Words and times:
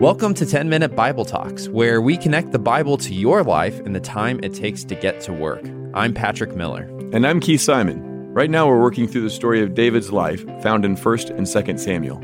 Welcome 0.00 0.32
to 0.34 0.46
10 0.46 0.68
Minute 0.68 0.94
Bible 0.94 1.24
Talks, 1.24 1.68
where 1.70 2.00
we 2.00 2.16
connect 2.16 2.52
the 2.52 2.58
Bible 2.60 2.96
to 2.98 3.12
your 3.12 3.42
life 3.42 3.80
and 3.80 3.96
the 3.96 4.00
time 4.00 4.38
it 4.44 4.54
takes 4.54 4.84
to 4.84 4.94
get 4.94 5.20
to 5.22 5.32
work. 5.32 5.60
I'm 5.92 6.14
Patrick 6.14 6.54
Miller. 6.54 6.84
And 7.12 7.26
I'm 7.26 7.40
Keith 7.40 7.62
Simon. 7.62 8.32
Right 8.32 8.48
now, 8.48 8.68
we're 8.68 8.80
working 8.80 9.08
through 9.08 9.22
the 9.22 9.28
story 9.28 9.60
of 9.60 9.74
David's 9.74 10.12
life 10.12 10.44
found 10.62 10.84
in 10.84 10.94
1st 10.94 11.30
and 11.30 11.40
2nd 11.40 11.80
Samuel. 11.80 12.20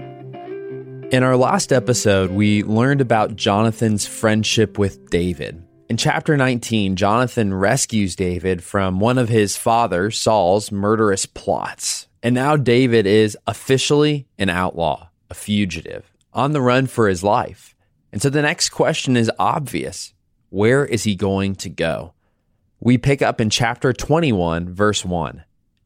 In 1.12 1.24
our 1.24 1.36
last 1.36 1.72
episode, 1.72 2.30
we 2.30 2.62
learned 2.62 3.00
about 3.00 3.34
Jonathan's 3.34 4.06
friendship 4.06 4.78
with 4.78 5.10
David. 5.10 5.60
In 5.88 5.96
chapter 5.96 6.36
19, 6.36 6.94
Jonathan 6.94 7.52
rescues 7.52 8.14
David 8.14 8.62
from 8.62 9.00
one 9.00 9.18
of 9.18 9.28
his 9.28 9.56
father, 9.56 10.12
Saul's, 10.12 10.70
murderous 10.70 11.26
plots. 11.26 12.06
And 12.22 12.36
now 12.36 12.56
David 12.56 13.04
is 13.04 13.36
officially 13.48 14.28
an 14.38 14.48
outlaw, 14.48 15.08
a 15.28 15.34
fugitive, 15.34 16.13
on 16.34 16.52
the 16.52 16.60
run 16.60 16.86
for 16.86 17.08
his 17.08 17.22
life. 17.22 17.74
And 18.12 18.20
so 18.20 18.28
the 18.28 18.42
next 18.42 18.70
question 18.70 19.16
is 19.16 19.30
obvious 19.38 20.12
where 20.50 20.84
is 20.84 21.04
he 21.04 21.16
going 21.16 21.56
to 21.56 21.68
go? 21.68 22.14
We 22.80 22.98
pick 22.98 23.22
up 23.22 23.40
in 23.40 23.50
chapter 23.50 23.92
21, 23.92 24.72
verse 24.72 25.04
1. 25.04 25.44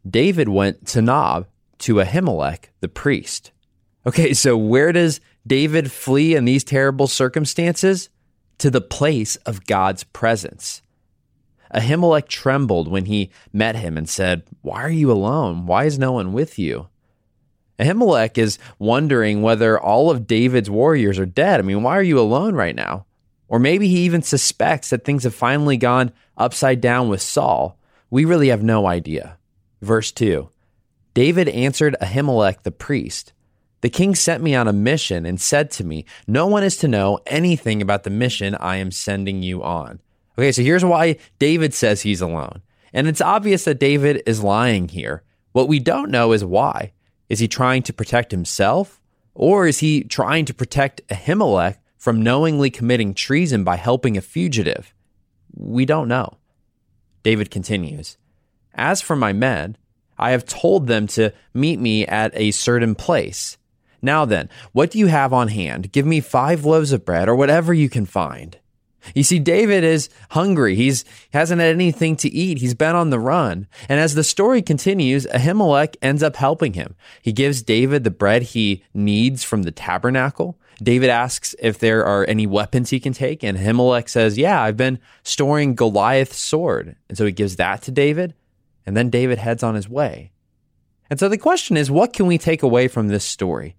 David 0.08 0.48
went 0.48 0.86
to 0.88 1.00
Nob 1.00 1.46
to 1.78 1.94
Ahimelech 1.94 2.64
the 2.80 2.88
priest. 2.88 3.52
Okay, 4.06 4.34
so 4.34 4.56
where 4.56 4.92
does 4.92 5.20
David 5.46 5.90
flee 5.90 6.34
in 6.34 6.44
these 6.44 6.64
terrible 6.64 7.06
circumstances? 7.06 8.10
To 8.58 8.70
the 8.70 8.80
place 8.80 9.36
of 9.36 9.66
God's 9.66 10.02
presence. 10.04 10.82
Ahimelech 11.74 12.28
trembled 12.28 12.88
when 12.88 13.04
he 13.04 13.30
met 13.52 13.76
him 13.76 13.96
and 13.96 14.08
said, 14.08 14.42
Why 14.62 14.82
are 14.82 14.90
you 14.90 15.12
alone? 15.12 15.66
Why 15.66 15.84
is 15.84 15.98
no 15.98 16.12
one 16.12 16.32
with 16.32 16.58
you? 16.58 16.88
Ahimelech 17.78 18.38
is 18.38 18.58
wondering 18.78 19.42
whether 19.42 19.78
all 19.78 20.10
of 20.10 20.26
David's 20.26 20.70
warriors 20.70 21.18
are 21.18 21.26
dead. 21.26 21.60
I 21.60 21.62
mean, 21.62 21.82
why 21.82 21.96
are 21.96 22.02
you 22.02 22.18
alone 22.18 22.54
right 22.54 22.74
now? 22.74 23.06
Or 23.48 23.58
maybe 23.58 23.88
he 23.88 24.00
even 24.00 24.22
suspects 24.22 24.90
that 24.90 25.04
things 25.04 25.24
have 25.24 25.34
finally 25.34 25.76
gone 25.76 26.12
upside 26.36 26.80
down 26.80 27.08
with 27.08 27.22
Saul. 27.22 27.78
We 28.10 28.24
really 28.24 28.48
have 28.48 28.62
no 28.62 28.86
idea. 28.86 29.38
Verse 29.80 30.12
2 30.12 30.50
David 31.14 31.48
answered 31.48 31.96
Ahimelech 32.00 32.62
the 32.62 32.70
priest, 32.70 33.32
The 33.80 33.90
king 33.90 34.14
sent 34.14 34.42
me 34.42 34.54
on 34.54 34.68
a 34.68 34.72
mission 34.72 35.24
and 35.24 35.40
said 35.40 35.70
to 35.72 35.84
me, 35.84 36.04
No 36.26 36.46
one 36.46 36.62
is 36.62 36.76
to 36.78 36.88
know 36.88 37.20
anything 37.26 37.80
about 37.80 38.04
the 38.04 38.10
mission 38.10 38.54
I 38.56 38.76
am 38.76 38.90
sending 38.90 39.42
you 39.42 39.62
on. 39.62 40.00
Okay, 40.38 40.52
so 40.52 40.62
here's 40.62 40.84
why 40.84 41.16
David 41.38 41.74
says 41.74 42.02
he's 42.02 42.20
alone. 42.20 42.62
And 42.92 43.08
it's 43.08 43.20
obvious 43.20 43.64
that 43.64 43.80
David 43.80 44.22
is 44.26 44.42
lying 44.42 44.88
here. 44.88 45.22
What 45.52 45.68
we 45.68 45.80
don't 45.80 46.10
know 46.10 46.32
is 46.32 46.44
why. 46.44 46.92
Is 47.28 47.40
he 47.40 47.48
trying 47.48 47.82
to 47.84 47.92
protect 47.92 48.30
himself? 48.30 49.00
Or 49.34 49.66
is 49.66 49.78
he 49.78 50.02
trying 50.02 50.44
to 50.46 50.54
protect 50.54 51.06
Ahimelech 51.08 51.76
from 51.96 52.22
knowingly 52.22 52.70
committing 52.70 53.14
treason 53.14 53.64
by 53.64 53.76
helping 53.76 54.16
a 54.16 54.20
fugitive? 54.20 54.94
We 55.54 55.84
don't 55.84 56.08
know. 56.08 56.38
David 57.22 57.50
continues 57.50 58.16
As 58.74 59.00
for 59.00 59.16
my 59.16 59.32
men, 59.32 59.76
I 60.18 60.30
have 60.30 60.44
told 60.44 60.86
them 60.86 61.06
to 61.08 61.32
meet 61.54 61.78
me 61.78 62.06
at 62.06 62.32
a 62.34 62.50
certain 62.50 62.94
place. 62.94 63.58
Now 64.00 64.24
then, 64.24 64.48
what 64.72 64.90
do 64.90 64.98
you 64.98 65.06
have 65.06 65.32
on 65.32 65.48
hand? 65.48 65.92
Give 65.92 66.06
me 66.06 66.20
five 66.20 66.64
loaves 66.64 66.92
of 66.92 67.04
bread 67.04 67.28
or 67.28 67.34
whatever 67.34 67.74
you 67.74 67.88
can 67.88 68.06
find. 68.06 68.58
You 69.14 69.22
see, 69.22 69.38
David 69.38 69.84
is 69.84 70.08
hungry. 70.30 70.74
He's 70.74 71.04
hasn't 71.32 71.60
had 71.60 71.74
anything 71.74 72.16
to 72.16 72.28
eat. 72.28 72.58
He's 72.58 72.74
been 72.74 72.96
on 72.96 73.10
the 73.10 73.20
run. 73.20 73.66
And 73.88 74.00
as 74.00 74.14
the 74.14 74.24
story 74.24 74.62
continues, 74.62 75.26
Ahimelech 75.26 75.96
ends 76.02 76.22
up 76.22 76.36
helping 76.36 76.74
him. 76.74 76.94
He 77.22 77.32
gives 77.32 77.62
David 77.62 78.04
the 78.04 78.10
bread 78.10 78.42
he 78.42 78.84
needs 78.92 79.44
from 79.44 79.62
the 79.62 79.70
tabernacle. 79.70 80.58
David 80.82 81.10
asks 81.10 81.54
if 81.58 81.78
there 81.78 82.04
are 82.04 82.24
any 82.28 82.46
weapons 82.46 82.90
he 82.90 83.00
can 83.00 83.12
take, 83.12 83.42
and 83.42 83.58
Ahimelech 83.58 84.08
says, 84.08 84.38
Yeah, 84.38 84.62
I've 84.62 84.76
been 84.76 85.00
storing 85.22 85.74
Goliath's 85.74 86.38
sword. 86.38 86.96
And 87.08 87.18
so 87.18 87.26
he 87.26 87.32
gives 87.32 87.56
that 87.56 87.82
to 87.82 87.90
David, 87.90 88.34
and 88.86 88.96
then 88.96 89.10
David 89.10 89.38
heads 89.38 89.62
on 89.62 89.74
his 89.74 89.88
way. 89.88 90.32
And 91.10 91.18
so 91.18 91.28
the 91.28 91.38
question 91.38 91.76
is, 91.76 91.90
what 91.90 92.12
can 92.12 92.26
we 92.26 92.38
take 92.38 92.62
away 92.62 92.86
from 92.86 93.08
this 93.08 93.24
story? 93.24 93.76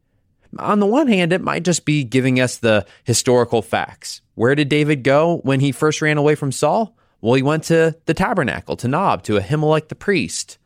On 0.58 0.80
the 0.80 0.86
one 0.86 1.08
hand, 1.08 1.32
it 1.32 1.42
might 1.42 1.64
just 1.64 1.86
be 1.86 2.04
giving 2.04 2.40
us 2.40 2.58
the 2.58 2.86
historical 3.04 3.62
facts. 3.62 4.22
Where 4.36 4.56
did 4.56 4.70
David 4.70 5.04
go 5.04 5.38
when 5.44 5.60
he 5.60 5.72
first 5.72 6.02
ran 6.02 6.18
away 6.18 6.36
from 6.36 6.52
Saul? 6.52 6.96
Well, 7.22 7.36
he 7.36 7.44
went 7.44 7.66
to 7.66 7.96
the 8.06 8.14
tabernacle, 8.14 8.76
to 8.78 8.88
Nob, 8.88 9.24
to 9.24 9.34
Ahimelech 9.34 9.90
the 9.90 9.96
priest. 9.96 10.58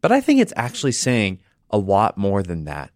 But 0.00 0.12
I 0.12 0.20
think 0.20 0.40
it's 0.40 0.52
actually 0.54 0.92
saying 0.92 1.40
a 1.70 1.78
lot 1.78 2.16
more 2.16 2.42
than 2.42 2.64
that. 2.64 2.90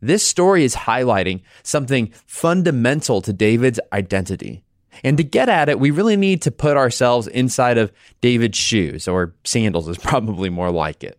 This 0.00 0.26
story 0.26 0.64
is 0.64 0.74
highlighting 0.74 1.42
something 1.62 2.12
fundamental 2.26 3.20
to 3.22 3.32
David's 3.32 3.80
identity. 3.92 4.62
And 5.04 5.16
to 5.16 5.24
get 5.24 5.48
at 5.48 5.68
it, 5.68 5.78
we 5.78 5.90
really 5.90 6.16
need 6.16 6.42
to 6.42 6.50
put 6.50 6.76
ourselves 6.76 7.26
inside 7.26 7.78
of 7.78 7.92
David's 8.20 8.58
shoes, 8.58 9.06
or 9.06 9.34
sandals 9.44 9.88
is 9.88 9.98
probably 10.02 10.50
more 10.50 10.70
like 10.70 11.04
it. 11.04 11.18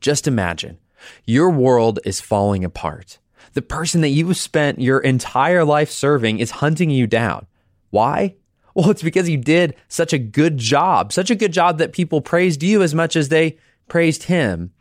Just 0.00 0.26
imagine 0.26 0.78
your 1.26 1.50
world 1.50 1.98
is 2.04 2.20
falling 2.20 2.64
apart. 2.64 3.18
The 3.54 3.62
person 3.62 4.00
that 4.00 4.08
you've 4.08 4.36
spent 4.36 4.80
your 4.80 5.00
entire 5.00 5.64
life 5.64 5.90
serving 5.90 6.38
is 6.38 6.52
hunting 6.52 6.90
you 6.90 7.06
down. 7.06 7.46
Why? 7.90 8.36
Well, 8.74 8.90
it's 8.90 9.02
because 9.02 9.28
you 9.28 9.36
did 9.36 9.74
such 9.88 10.12
a 10.12 10.18
good 10.18 10.56
job, 10.56 11.12
such 11.12 11.30
a 11.30 11.34
good 11.34 11.52
job 11.52 11.78
that 11.78 11.92
people 11.92 12.20
praised 12.20 12.62
you 12.62 12.82
as 12.82 12.94
much 12.94 13.16
as 13.16 13.28
they 13.28 13.58
praised 13.88 14.24
him. 14.24 14.72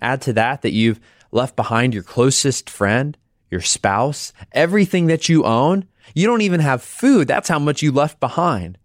Add 0.00 0.20
to 0.22 0.32
that 0.32 0.62
that 0.62 0.72
you've 0.72 1.00
left 1.30 1.54
behind 1.54 1.94
your 1.94 2.02
closest 2.02 2.68
friend, 2.68 3.16
your 3.50 3.60
spouse, 3.60 4.32
everything 4.50 5.06
that 5.06 5.28
you 5.28 5.44
own. 5.44 5.86
You 6.14 6.26
don't 6.26 6.42
even 6.42 6.60
have 6.60 6.82
food. 6.82 7.28
That's 7.28 7.48
how 7.48 7.60
much 7.60 7.82
you 7.82 7.92
left 7.92 8.18
behind. 8.18 8.78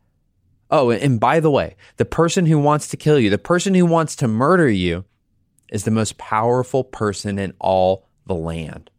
Oh, 0.69 0.91
and 0.91 1.19
by 1.19 1.39
the 1.39 1.50
way, 1.50 1.75
the 1.95 2.06
person 2.06 2.45
who 2.45 2.59
wants 2.59 2.89
to 2.89 2.97
kill 2.97 3.19
you, 3.19 3.29
the 3.29 3.38
person 3.38 3.73
who 3.73 3.85
wants 3.85 4.16
to 4.17 4.27
murder 4.27 4.69
you, 4.69 5.06
is 5.72 5.83
the 5.83 5.91
most 5.91 6.17
powerful 6.17 6.83
person 6.83 7.39
in 7.39 7.53
all 7.59 8.05
the 8.25 8.35
land. 8.35 8.89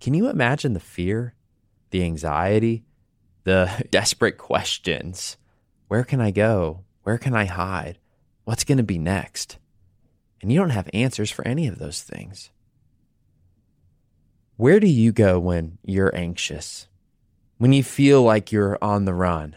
Can 0.00 0.14
you 0.14 0.28
imagine 0.28 0.72
the 0.72 0.80
fear, 0.80 1.34
the 1.90 2.02
anxiety, 2.02 2.84
the 3.44 3.86
desperate 3.90 4.38
questions? 4.38 5.36
Where 5.88 6.04
can 6.04 6.20
I 6.20 6.30
go? 6.30 6.84
Where 7.02 7.18
can 7.18 7.34
I 7.34 7.44
hide? 7.44 7.98
What's 8.44 8.64
going 8.64 8.78
to 8.78 8.84
be 8.84 8.98
next? 8.98 9.58
And 10.40 10.50
you 10.50 10.58
don't 10.58 10.70
have 10.70 10.90
answers 10.92 11.30
for 11.30 11.46
any 11.46 11.68
of 11.68 11.78
those 11.78 12.02
things. 12.02 12.50
Where 14.56 14.80
do 14.80 14.88
you 14.88 15.12
go 15.12 15.38
when 15.38 15.78
you're 15.84 16.14
anxious? 16.14 16.88
When 17.58 17.72
you 17.72 17.82
feel 17.82 18.22
like 18.22 18.50
you're 18.52 18.78
on 18.82 19.04
the 19.04 19.14
run? 19.14 19.56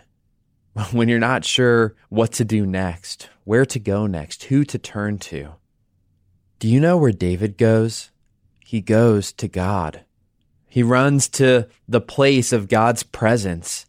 When 0.92 1.08
you're 1.08 1.20
not 1.20 1.46
sure 1.46 1.96
what 2.10 2.34
to 2.34 2.44
do 2.44 2.66
next, 2.66 3.30
where 3.46 3.66
to 3.66 3.80
go 3.80 4.08
next, 4.08 4.44
who 4.44 4.66
to 4.66 4.78
turn 4.78 5.18
to? 5.20 5.54
Do 6.60 6.70
you 6.70 6.80
know 6.80 6.98
where 6.98 7.12
David 7.12 7.58
goes? 7.58 8.12
He 8.60 8.80
goes 8.80 9.34
to 9.34 9.48
God. 9.48 10.06
He 10.68 10.84
runs 10.84 11.28
to 11.30 11.68
the 11.88 12.02
place 12.02 12.54
of 12.54 12.70
God's 12.70 13.04
presence. 13.04 13.86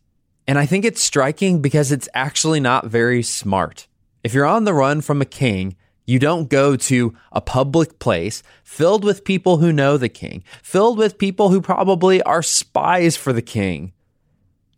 And 0.49 0.59
I 0.59 0.67
think 0.67 0.85
it's 0.85 1.03
striking 1.03 1.63
because 1.63 1.93
it's 1.93 2.09
actually 2.13 2.61
not 2.61 2.87
very 2.87 3.23
smart. 3.23 3.87
If 4.25 4.35
you're 4.35 4.47
on 4.47 4.65
the 4.65 4.75
run 4.75 5.01
from 5.01 5.23
a 5.23 5.27
king, 5.27 5.77
you 6.07 6.19
don't 6.19 6.49
go 6.49 6.77
to 6.77 7.17
a 7.33 7.41
public 7.41 7.99
place 7.99 8.43
filled 8.63 9.05
with 9.05 9.25
people 9.25 9.59
who 9.59 9.73
know 9.73 9.97
the 9.97 10.09
king, 10.09 10.45
filled 10.63 10.99
with 10.99 11.19
people 11.19 11.51
who 11.51 11.61
probably 11.61 12.23
are 12.23 12.43
spies 12.43 13.17
for 13.17 13.33
the 13.33 13.43
king. 13.43 13.93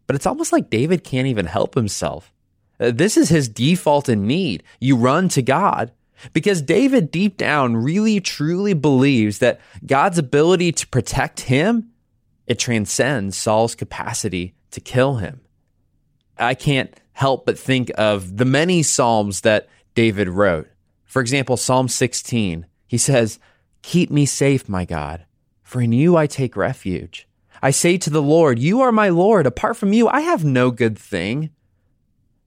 But 0.07 0.17
it's 0.17 0.27
almost 0.27 0.53
like 0.53 0.71
David 0.71 1.05
can't 1.05 1.27
even 1.27 1.47
help 1.47 1.75
himself. 1.75 2.33
Uh, 2.81 2.91
this 2.91 3.17
is 3.17 3.29
his 3.29 3.49
default 3.49 4.09
in 4.09 4.27
need. 4.27 4.63
You 4.81 4.97
run 4.97 5.29
to 5.31 5.43
God. 5.43 5.93
Because 6.33 6.63
David 6.63 7.11
deep 7.11 7.37
down 7.37 7.77
really 7.77 8.21
truly 8.21 8.75
believes 8.75 9.39
that 9.39 9.61
God's 9.87 10.19
ability 10.19 10.73
to 10.73 10.87
protect 10.89 11.41
him, 11.41 11.91
it 12.47 12.59
transcends 12.59 13.37
Saul's 13.37 13.75
capacity 13.75 14.55
to 14.71 14.81
kill 14.81 15.17
him. 15.17 15.41
I 16.37 16.55
can't 16.55 16.99
help 17.13 17.47
but 17.47 17.59
think 17.59 17.91
of 17.97 18.37
the 18.37 18.45
many 18.45 18.83
psalms 18.83 19.41
that 19.43 19.69
David 19.95 20.29
wrote. 20.29 20.69
For 21.05 21.21
example, 21.21 21.57
Psalm 21.57 21.89
16, 21.89 22.67
he 22.87 22.99
says, 22.99 23.39
"Keep 23.83 24.11
me 24.11 24.27
safe, 24.27 24.69
my 24.69 24.85
God, 24.85 25.25
for 25.63 25.81
in 25.81 25.93
you 25.93 26.17
I 26.17 26.27
take 26.27 26.57
refuge. 26.57 27.27
I 27.61 27.71
say 27.71 27.97
to 27.99 28.11
the 28.11 28.23
Lord, 28.23 28.59
you 28.59 28.81
are 28.81 28.93
my 28.93 29.09
Lord. 29.09 29.47
Apart 29.47 29.77
from 29.77 29.93
you, 29.93 30.09
I 30.09 30.21
have 30.21 30.45
no 30.45 30.71
good 30.71 30.99
thing." 30.99 31.51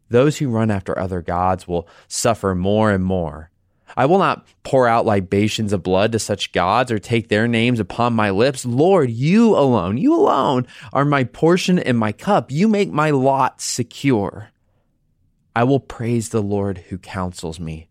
Those 0.10 0.38
who 0.38 0.50
run 0.50 0.72
after 0.72 0.98
other 0.98 1.22
gods 1.22 1.68
will 1.68 1.88
suffer 2.08 2.54
more 2.54 2.92
and 2.92 3.04
more. 3.04 3.50
I 3.96 4.06
will 4.06 4.20
not 4.20 4.46
pour 4.64 4.88
out 4.88 5.06
libations 5.06 5.74
of 5.74 5.84
blood 5.84 6.12
to 6.12 6.20
such 6.20 6.52
gods 6.52 6.92
or 6.92 7.00
take 7.00 7.30
their 7.30 7.48
names 7.48 7.80
upon 7.80 8.14
my 8.14 8.30
lips. 8.30 8.66
Lord, 8.66 9.10
you 9.10 9.56
alone, 9.56 9.98
you 9.98 10.14
alone 10.14 10.68
are 10.94 11.06
my 11.06 11.24
portion 11.24 11.80
and 11.80 11.98
my 11.98 12.12
cup. 12.12 12.52
You 12.52 12.68
make 12.68 12.92
my 12.92 13.10
lot 13.10 13.62
secure. 13.62 14.50
I 15.56 15.64
will 15.64 15.80
praise 15.80 16.30
the 16.30 16.42
Lord 16.42 16.78
who 16.90 16.98
counsels 16.98 17.60
me. 17.60 17.90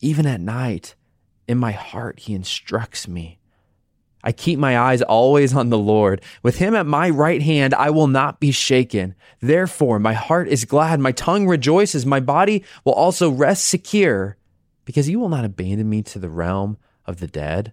Even 0.00 0.26
at 0.26 0.40
night, 0.40 0.94
in 1.48 1.58
my 1.58 1.72
heart, 1.72 2.20
he 2.20 2.34
instructs 2.34 3.08
me. 3.08 3.38
I 4.24 4.32
keep 4.32 4.58
my 4.58 4.78
eyes 4.78 5.02
always 5.02 5.54
on 5.54 5.70
the 5.70 5.78
Lord. 5.78 6.22
With 6.42 6.58
him 6.58 6.74
at 6.74 6.86
my 6.86 7.10
right 7.10 7.42
hand, 7.42 7.74
I 7.74 7.90
will 7.90 8.06
not 8.06 8.38
be 8.38 8.52
shaken. 8.52 9.14
Therefore, 9.40 9.98
my 9.98 10.12
heart 10.12 10.48
is 10.48 10.64
glad, 10.64 11.00
my 11.00 11.12
tongue 11.12 11.48
rejoices, 11.48 12.06
my 12.06 12.20
body 12.20 12.62
will 12.84 12.92
also 12.92 13.30
rest 13.30 13.66
secure, 13.66 14.36
because 14.84 15.08
you 15.08 15.18
will 15.18 15.28
not 15.28 15.44
abandon 15.44 15.88
me 15.88 16.02
to 16.02 16.18
the 16.18 16.28
realm 16.28 16.76
of 17.06 17.20
the 17.20 17.26
dead, 17.26 17.72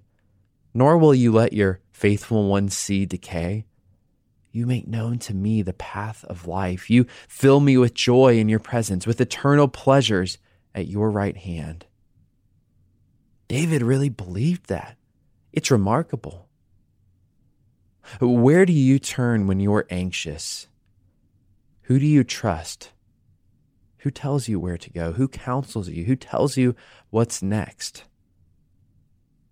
nor 0.74 0.98
will 0.98 1.16
you 1.16 1.32
let 1.32 1.54
your 1.54 1.80
faithful 1.92 2.48
one 2.48 2.70
see 2.70 3.06
decay. 3.06 3.66
You 4.52 4.66
make 4.66 4.88
known 4.88 5.20
to 5.20 5.34
me 5.34 5.62
the 5.62 5.74
path 5.74 6.24
of 6.26 6.48
life. 6.48 6.90
You 6.90 7.06
fill 7.28 7.60
me 7.60 7.78
with 7.78 7.94
joy 7.94 8.38
in 8.38 8.50
your 8.50 8.60
presence, 8.60 9.06
with 9.06 9.22
eternal 9.22 9.68
pleasures 9.68 10.38
at 10.74 10.88
your 10.88 11.12
right 11.12 11.38
hand. 11.38 11.86
David 13.48 13.82
really 13.82 14.10
believed 14.10 14.68
that. 14.68 14.98
It's 15.52 15.72
remarkable. 15.72 16.48
Where 18.20 18.66
do 18.66 18.74
you 18.74 18.98
turn 18.98 19.48
when 19.48 19.60
you're 19.60 19.86
anxious? 19.90 20.68
Who 21.84 22.00
do 22.00 22.06
you 22.06 22.24
trust? 22.24 22.92
Who 24.00 24.12
tells 24.12 24.48
you 24.48 24.60
where 24.60 24.78
to 24.78 24.90
go? 24.90 25.12
Who 25.14 25.28
counsels 25.28 25.90
you? 25.90 26.06
Who 26.06 26.16
tells 26.16 26.58
you 26.58 26.76
what's 27.10 27.42
next? 27.42 28.04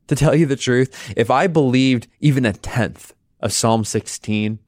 To 0.08 0.16
tell 0.16 0.34
you 0.34 0.46
the 0.46 0.56
truth, 0.56 1.14
if 1.18 1.30
I 1.30 1.48
believed 1.48 2.08
even 2.20 2.46
a 2.46 2.54
tenth 2.54 3.14
of 3.42 3.52
Psalm 3.52 3.84
16, 3.84 4.60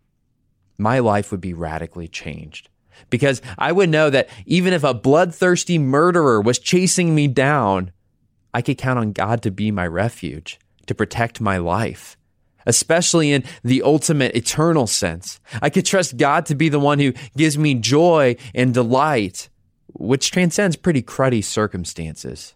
my 0.77 0.99
life 0.99 1.31
would 1.31 1.41
be 1.41 1.53
radically 1.53 2.07
changed. 2.07 2.69
Because 3.09 3.41
I 3.57 3.71
would 3.71 3.89
know 3.89 4.09
that 4.09 4.29
even 4.45 4.73
if 4.73 4.83
a 4.83 4.93
bloodthirsty 4.93 5.77
murderer 5.77 6.41
was 6.41 6.59
chasing 6.59 7.15
me 7.15 7.27
down, 7.27 7.91
I 8.53 8.61
could 8.61 8.77
count 8.77 8.99
on 8.99 9.13
God 9.13 9.41
to 9.43 9.51
be 9.51 9.71
my 9.71 9.87
refuge, 9.87 10.59
to 10.87 10.95
protect 10.95 11.39
my 11.39 11.57
life, 11.57 12.17
especially 12.65 13.31
in 13.31 13.45
the 13.63 13.81
ultimate 13.81 14.35
eternal 14.35 14.87
sense. 14.87 15.39
I 15.61 15.69
could 15.69 15.85
trust 15.85 16.17
God 16.17 16.45
to 16.47 16.55
be 16.55 16.67
the 16.67 16.79
one 16.79 16.99
who 16.99 17.13
gives 17.37 17.57
me 17.57 17.75
joy 17.75 18.35
and 18.53 18.73
delight, 18.73 19.47
which 19.93 20.31
transcends 20.31 20.75
pretty 20.75 21.01
cruddy 21.01 21.43
circumstances. 21.43 22.55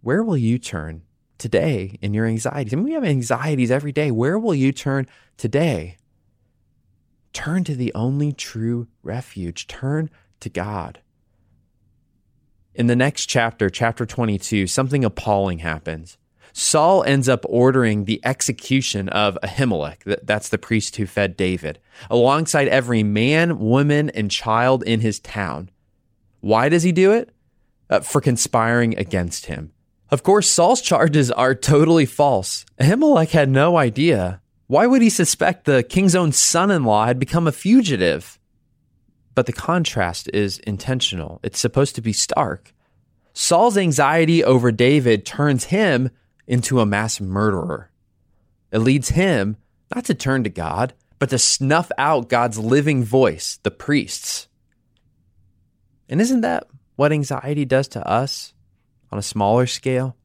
Where 0.00 0.22
will 0.22 0.36
you 0.36 0.58
turn 0.58 1.02
today 1.38 1.98
in 2.00 2.14
your 2.14 2.26
anxieties? 2.26 2.72
I 2.72 2.76
mean, 2.76 2.84
we 2.84 2.92
have 2.92 3.04
anxieties 3.04 3.70
every 3.70 3.92
day. 3.92 4.10
Where 4.10 4.38
will 4.38 4.54
you 4.54 4.72
turn 4.72 5.06
today? 5.36 5.96
Turn 7.32 7.64
to 7.64 7.74
the 7.74 7.92
only 7.94 8.32
true 8.32 8.88
refuge. 9.02 9.66
Turn 9.66 10.10
to 10.40 10.48
God. 10.48 11.00
In 12.74 12.86
the 12.86 12.96
next 12.96 13.26
chapter, 13.26 13.68
chapter 13.68 14.06
22, 14.06 14.66
something 14.66 15.04
appalling 15.04 15.58
happens. 15.58 16.16
Saul 16.52 17.04
ends 17.04 17.28
up 17.28 17.44
ordering 17.48 18.04
the 18.04 18.20
execution 18.24 19.08
of 19.08 19.38
Ahimelech, 19.42 20.20
that's 20.22 20.48
the 20.48 20.58
priest 20.58 20.96
who 20.96 21.06
fed 21.06 21.36
David, 21.36 21.78
alongside 22.10 22.68
every 22.68 23.02
man, 23.02 23.58
woman, 23.58 24.10
and 24.10 24.30
child 24.30 24.82
in 24.82 25.00
his 25.00 25.20
town. 25.20 25.70
Why 26.40 26.68
does 26.68 26.82
he 26.82 26.92
do 26.92 27.12
it? 27.12 27.30
Uh, 27.90 28.00
for 28.00 28.20
conspiring 28.20 28.98
against 28.98 29.46
him. 29.46 29.72
Of 30.10 30.22
course, 30.22 30.48
Saul's 30.48 30.82
charges 30.82 31.30
are 31.30 31.54
totally 31.54 32.06
false. 32.06 32.64
Ahimelech 32.78 33.30
had 33.30 33.48
no 33.48 33.76
idea. 33.76 34.40
Why 34.66 34.86
would 34.86 35.00
he 35.00 35.10
suspect 35.10 35.64
the 35.64 35.82
king's 35.82 36.14
own 36.14 36.32
son 36.32 36.70
in 36.70 36.84
law 36.84 37.06
had 37.06 37.18
become 37.18 37.46
a 37.46 37.52
fugitive? 37.52 38.38
But 39.34 39.46
the 39.46 39.52
contrast 39.52 40.28
is 40.34 40.58
intentional, 40.60 41.40
it's 41.42 41.60
supposed 41.60 41.94
to 41.94 42.02
be 42.02 42.12
stark. 42.12 42.74
Saul's 43.32 43.78
anxiety 43.78 44.42
over 44.42 44.72
David 44.72 45.24
turns 45.24 45.64
him 45.64 46.10
into 46.48 46.80
a 46.80 46.86
mass 46.86 47.20
murderer. 47.20 47.92
It 48.72 48.78
leads 48.78 49.10
him 49.10 49.56
not 49.94 50.06
to 50.06 50.14
turn 50.14 50.42
to 50.42 50.50
God, 50.50 50.94
but 51.20 51.30
to 51.30 51.38
snuff 51.38 51.92
out 51.96 52.28
God's 52.28 52.58
living 52.58 53.04
voice, 53.04 53.60
the 53.62 53.70
priests. 53.70 54.48
And 56.08 56.20
isn't 56.20 56.40
that 56.40 56.66
what 56.96 57.12
anxiety 57.12 57.64
does 57.64 57.86
to 57.88 58.04
us? 58.04 58.52
on 59.10 59.18
a 59.18 59.22
smaller 59.22 59.66
scale. 59.66 60.16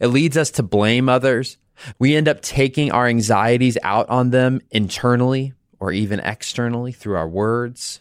It 0.00 0.08
leads 0.08 0.36
us 0.36 0.50
to 0.52 0.62
blame 0.62 1.08
others. 1.08 1.58
We 1.98 2.16
end 2.16 2.28
up 2.28 2.42
taking 2.42 2.92
our 2.92 3.06
anxieties 3.06 3.78
out 3.82 4.08
on 4.08 4.30
them 4.30 4.60
internally 4.70 5.54
or 5.80 5.92
even 5.92 6.20
externally 6.20 6.92
through 6.92 7.16
our 7.16 7.28
words. 7.28 8.00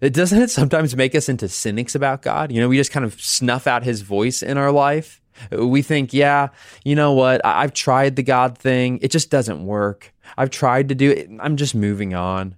It 0.00 0.12
doesn't 0.12 0.40
it 0.40 0.50
sometimes 0.50 0.96
make 0.96 1.14
us 1.14 1.28
into 1.28 1.48
cynics 1.48 1.94
about 1.94 2.22
God? 2.22 2.52
You 2.52 2.60
know, 2.60 2.68
we 2.68 2.76
just 2.76 2.92
kind 2.92 3.04
of 3.04 3.20
snuff 3.20 3.66
out 3.66 3.84
his 3.84 4.02
voice 4.02 4.42
in 4.42 4.58
our 4.58 4.72
life. 4.72 5.20
We 5.50 5.82
think, 5.82 6.12
yeah, 6.12 6.48
you 6.84 6.94
know 6.94 7.12
what? 7.12 7.44
I've 7.44 7.72
tried 7.72 8.16
the 8.16 8.22
God 8.22 8.56
thing. 8.58 8.98
It 9.02 9.10
just 9.10 9.30
doesn't 9.30 9.64
work. 9.64 10.12
I've 10.36 10.50
tried 10.50 10.88
to 10.88 10.94
do 10.94 11.10
it. 11.10 11.30
I'm 11.40 11.56
just 11.56 11.74
moving 11.74 12.14
on. 12.14 12.56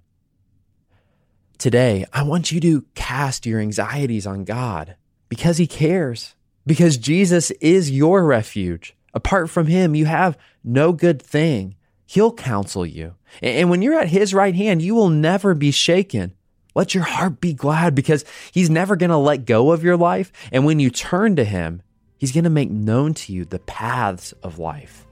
Today, 1.57 2.05
I 2.13 2.23
want 2.23 2.51
you 2.51 2.59
to 2.61 2.85
cast 2.93 3.45
your 3.45 3.59
anxieties 3.59 4.27
on 4.27 4.43
God 4.43 4.95
because 5.27 5.57
he 5.57 5.67
cares 5.67 6.35
because 6.67 6.97
Jesus 6.97 7.49
is 7.51 7.89
your 7.89 8.23
refuge. 8.23 8.95
Apart 9.13 9.49
from 9.49 9.67
him, 9.67 9.95
you 9.95 10.05
have 10.05 10.37
no 10.63 10.91
good 10.91 11.21
thing. 11.21 11.75
He'll 12.05 12.33
counsel 12.33 12.85
you. 12.85 13.15
And 13.41 13.69
when 13.69 13.81
you're 13.81 13.99
at 13.99 14.09
his 14.09 14.33
right 14.33 14.53
hand, 14.53 14.81
you 14.81 14.93
will 14.93 15.09
never 15.09 15.55
be 15.55 15.71
shaken. 15.71 16.33
Let 16.75 16.93
your 16.93 17.05
heart 17.05 17.41
be 17.41 17.53
glad 17.53 17.95
because 17.95 18.23
he's 18.51 18.69
never 18.69 18.95
going 18.95 19.09
to 19.09 19.17
let 19.17 19.45
go 19.45 19.71
of 19.71 19.83
your 19.83 19.97
life. 19.97 20.31
And 20.51 20.63
when 20.63 20.79
you 20.79 20.91
turn 20.91 21.35
to 21.37 21.43
him, 21.43 21.81
he's 22.17 22.31
going 22.31 22.43
to 22.43 22.49
make 22.49 22.69
known 22.69 23.13
to 23.13 23.33
you 23.33 23.45
the 23.45 23.59
paths 23.59 24.33
of 24.43 24.59
life. 24.59 25.05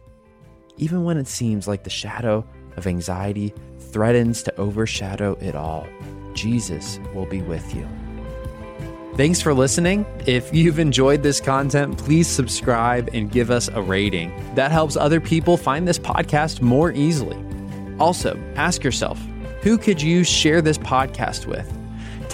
Even 0.77 1.03
when 1.03 1.17
it 1.17 1.27
seems 1.27 1.67
like 1.67 1.83
the 1.83 1.89
shadow 1.89 2.45
of 2.75 2.87
anxiety 2.87 3.53
threatens 3.79 4.43
to 4.43 4.55
overshadow 4.57 5.37
it 5.39 5.55
all, 5.55 5.87
Jesus 6.33 6.99
will 7.13 7.25
be 7.25 7.41
with 7.41 7.73
you. 7.73 7.87
Thanks 9.15 9.39
for 9.39 9.53
listening. 9.53 10.05
If 10.27 10.53
you've 10.53 10.77
enjoyed 10.77 11.23
this 11.23 11.39
content, 11.39 11.97
please 11.97 12.27
subscribe 12.27 13.09
and 13.13 13.31
give 13.31 13.49
us 13.49 13.69
a 13.69 13.81
rating. 13.81 14.33
That 14.55 14.73
helps 14.73 14.97
other 14.97 15.21
people 15.21 15.55
find 15.55 15.87
this 15.87 15.97
podcast 15.97 16.61
more 16.61 16.91
easily. 16.91 17.37
Also, 17.97 18.37
ask 18.55 18.83
yourself 18.83 19.17
who 19.61 19.77
could 19.77 20.01
you 20.01 20.25
share 20.25 20.61
this 20.61 20.77
podcast 20.77 21.45
with? 21.45 21.71